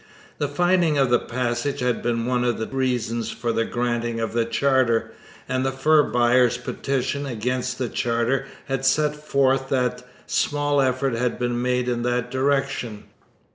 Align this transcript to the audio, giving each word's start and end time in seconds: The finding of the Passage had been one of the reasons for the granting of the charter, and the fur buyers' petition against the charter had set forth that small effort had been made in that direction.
The 0.39 0.47
finding 0.47 0.97
of 0.97 1.11
the 1.11 1.19
Passage 1.19 1.79
had 1.81 2.01
been 2.01 2.25
one 2.25 2.43
of 2.43 2.57
the 2.57 2.65
reasons 2.65 3.29
for 3.29 3.51
the 3.53 3.65
granting 3.65 4.19
of 4.19 4.33
the 4.33 4.45
charter, 4.45 5.11
and 5.47 5.63
the 5.63 5.71
fur 5.71 6.01
buyers' 6.01 6.57
petition 6.57 7.27
against 7.27 7.77
the 7.77 7.87
charter 7.87 8.47
had 8.65 8.83
set 8.83 9.15
forth 9.15 9.69
that 9.69 10.03
small 10.25 10.81
effort 10.81 11.13
had 11.13 11.37
been 11.37 11.61
made 11.61 11.87
in 11.87 12.01
that 12.01 12.31
direction. 12.31 13.03